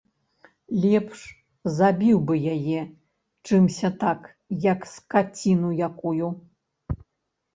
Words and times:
Лепш 0.83 1.19
забіў 1.79 2.17
бы 2.31 2.35
яе, 2.55 2.79
чымся 3.45 3.91
так, 4.03 4.21
як 4.71 4.79
скаціну 4.93 5.69
якую. 5.89 6.27